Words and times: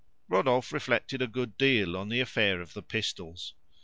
Rodolphe 0.29 0.73
reflected 0.73 1.21
a 1.21 1.27
good 1.27 1.57
deal 1.59 1.95
on 1.95 2.09
the 2.09 2.21
affair 2.21 2.59
of 2.59 2.73
the 2.73 2.81
pistols. 2.81 3.53